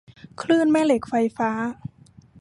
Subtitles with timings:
[0.41, 1.51] คลื่นแม่เหล็กไฟฟ้า